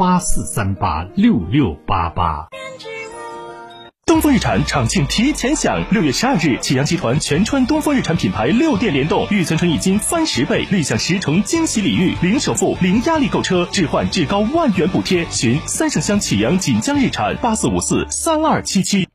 [0.00, 2.48] 八四三八六六八八。
[4.06, 15.26] 东风日产厂庆提前享，六月十二日，启阳集团全川东风日产品牌六店联动，预存纯益金翻十倍，立享十重惊喜礼遇，零首付、零压力购车，置换至高万元补贴。
[15.30, 19.06] 寻三圣乡启阳锦江日产八四五四三二七七。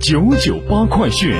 [0.00, 1.32] 九九八快讯。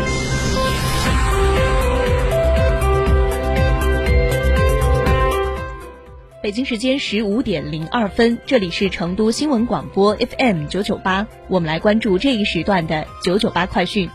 [6.43, 14.09] 北京时间十五点零二分，这里是成都新闻广播 FM 九九八，我们来关注这一时段的九九八快讯。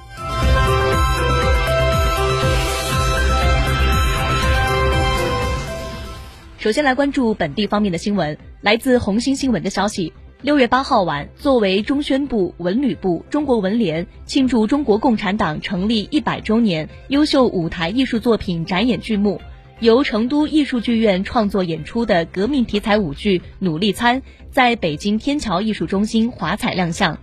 [6.58, 10.12] 首先来关注本地方面的新闻，来自红星新闻的消息，
[10.42, 19.40] 六月八号晚，作为中宣部、文旅部、中国文联庆祝中国共产党成立一百周年优秀舞台艺术作品展演剧目。
[19.82, 27.16] 由成都艺术剧院创作演出的革命题材舞剧《努力参》在北京天桥艺术中心华彩亮相。《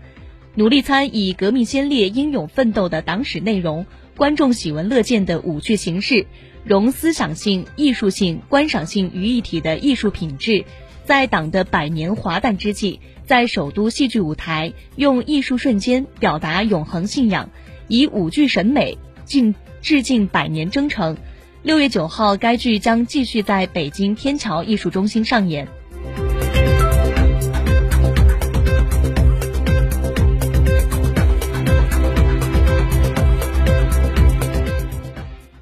[0.55, 3.87] 努力参》以革命先烈英勇奋斗的党史内容、
[4.19, 6.27] 观众喜闻乐见的舞剧形式，
[6.63, 10.67] 融思想性、艺术性、观赏性于一体的艺术品质，
[11.07, 17.49] 在党的百年华诞之际，在首都戏剧舞台用艺术瞬间表达永恒信仰，
[17.89, 21.17] 以舞剧审美敬致敬百年征程。
[21.62, 25.69] 六月九号，该剧将继续在北京天桥艺术中心上演。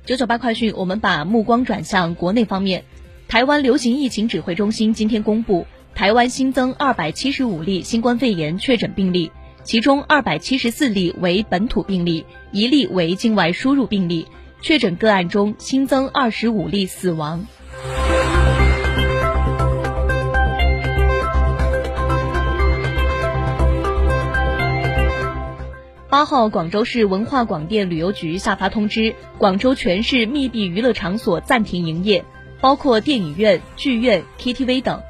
[0.07, 2.83] 九九八快讯，我们把目光转向国内方面。
[3.29, 9.31] 台湾流行疫情指挥中心今天公布，台湾新增二百七十五例新冠肺炎确诊病例，
[9.65, 14.27] 其中二百七十四例为本土病例，一例为境外输入病例。
[14.61, 17.47] 确诊个案中新增二十五例死亡。
[26.09, 32.25] 八号，广州市文化广电旅游局下发通知，广州全市密闭娱乐场所暂停营业，
[32.61, 35.03] 包括电影院、剧院、KTV 等。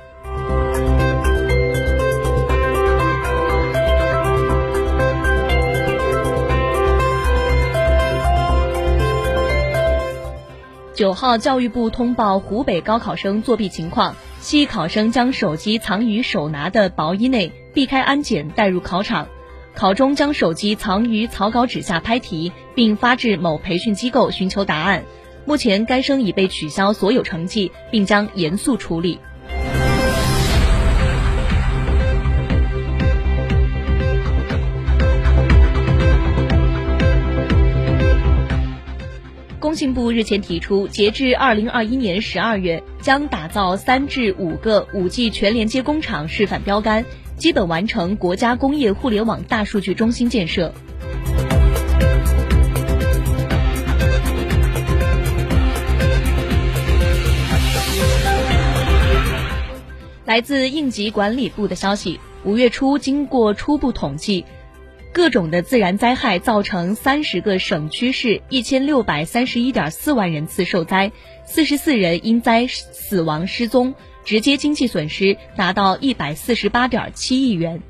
[11.00, 19.26] 九号，教育部通报湖北高考生作弊情况，系考生将手机藏于手拿的薄衣内，避开安检带入考场，
[19.74, 25.02] 考中将手机藏于草稿纸下拍题，并发至某培训机构寻求答案。
[25.46, 29.18] 目前，该生已被取消所有成绩，并将严肃处理。
[39.80, 47.06] 信部日前提出，截至二零二一年十二月，将打造三至五个五 G 全连接工厂示范标杆，
[47.38, 50.74] 基本完成国家工业互联网大数据中心建设。
[60.26, 64.44] 来自应急管理部的消息，五月初经过初步统计。
[65.12, 71.10] 各种的自然灾害造成三十个省区市一千六百三十一点四万人次受灾，
[71.44, 77.82] 四十四人因灾死亡失踪，直接经济损失达到一百四十八点七亿元。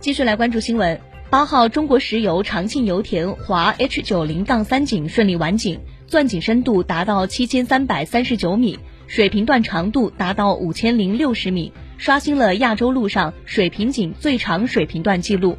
[0.00, 1.00] 继续来关注新闻。
[1.30, 5.80] 八号，中国石油长庆油田华 H 九零杠三井顺利完井，
[6.12, 15.56] 钻井深度达到七千三百三十九米，水平段长度达到五千零六十米，刷新了亚洲路上水平井最长水平段记录。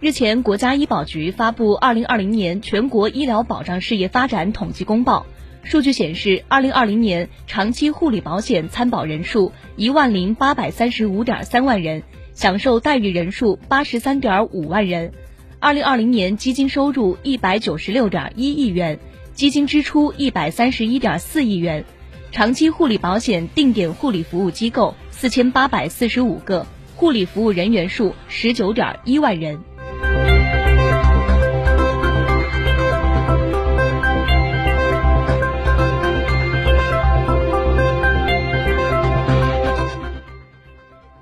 [0.00, 5.26] 日前，国家医保局发布《二零二零年全国医疗保障事业发展统计公报》。
[5.62, 12.02] 数据显示，二零二零年长期护理保险参保人数一万零八百三十五点三万人，
[12.34, 15.12] 享受待遇人数八十三点五万人。
[15.58, 18.98] 二零二零年基金收入一百九十六点一亿元，
[19.34, 21.84] 基金支出一百三十一点四亿元。
[22.32, 26.66] 长期护理保险定点护理服务机构四千八百四十五个，
[26.96, 29.60] 护理服务人员数十九点一万人。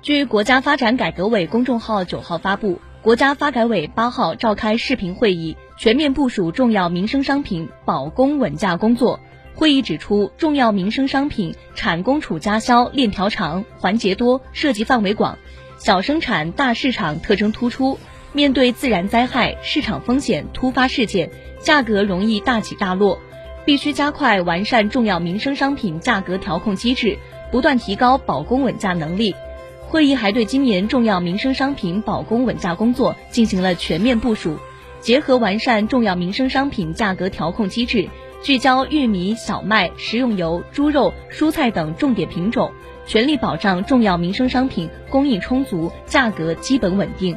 [0.01, 9.19] 据国家发展改革委公众号九号发布，国家发改委八号召开视频会议，全面部署重要民生商品保供稳价工作。
[9.55, 15.37] 会议指出，重要民生商品产供储加销链条长、环节多、涉及范围广，
[15.77, 17.99] 小生产大市场特征突出。
[18.31, 21.29] 面对自然灾害、市场风险、突发事件，
[21.59, 23.19] 价格容易大起大落，
[23.65, 27.17] 必须加快完善重要民生商品价格调控机制，
[27.51, 29.35] 不断提高保供稳价能力。
[29.89, 34.59] 会议还对今年重要民生商品保供稳价工作进行了全面部署，
[34.99, 38.07] 结合完善重要民生商品价格调控机制，
[38.43, 42.71] 聚焦玉米、小麦、食用油、猪肉、蔬菜等重点品种，
[43.07, 47.35] 全力保障重要民生商品供应充足、价格基本稳定。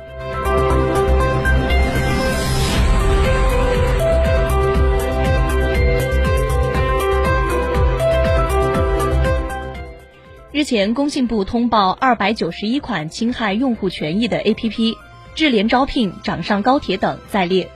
[10.63, 14.97] 日前，工信部通报二百九十一款侵害用户权益的 APP，
[15.35, 17.69] 智联招聘、掌上高铁等在列。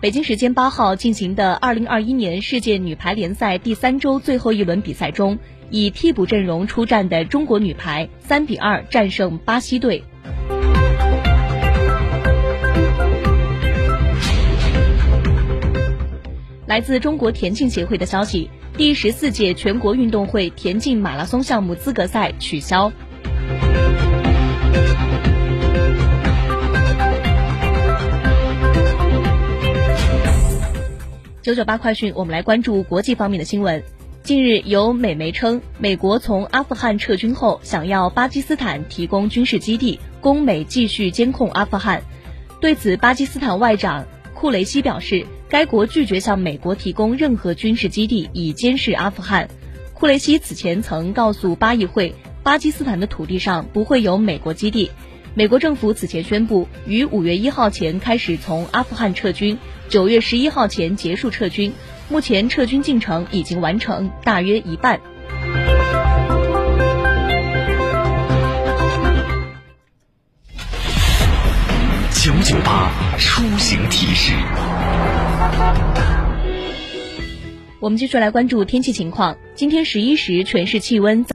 [0.00, 5.38] 北京时间八号进行的二零二一年世界女排联赛第三周最后一轮比赛中，
[5.68, 10.02] 以替补阵容出战的中国女排三比二战胜巴西队。
[16.66, 22.90] 来自中国田径协会的消息，第十四届全国运动会田径马拉松项目资格赛取消。
[31.42, 33.82] 九九八快讯，我们来关注国际方面的新闻。
[34.22, 42.02] 近日，有美媒称，美国从阿富汗撤军后，想要巴基斯坦提供军事基地，供美继续监控阿富汗。
[42.58, 44.06] 对此，巴基斯坦外长
[44.44, 45.24] 库雷西表示。
[45.48, 49.48] 该国拒绝向美国提供任何军事基地以监视阿富汗。
[49.94, 54.90] 库雷西此前曾告诉巴议会，巴基斯坦的土地上不会有美国基地。
[55.32, 59.56] 美国政府此前宣布，于五月一号前开始从阿富汗撤军，
[59.88, 61.72] 九月十一号前结束撤军。
[62.10, 65.00] 目前撤军进程已经完成，大约一半。
[72.24, 74.32] 九九八出行提示。
[77.80, 79.36] 我们继续来关注天气情况。
[79.54, 81.22] 今天十一时，全市气温。